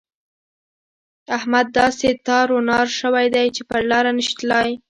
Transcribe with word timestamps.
احمد 1.37 1.67
داسې 1.79 2.09
تار 2.27 2.47
و 2.55 2.59
نار 2.69 2.87
شوی 2.99 3.27
دی 3.35 3.47
چې 3.55 3.61
پر 3.69 3.81
لاره 3.89 4.11
نه 4.17 4.23
شي 4.27 4.33
تلای. 4.39 4.69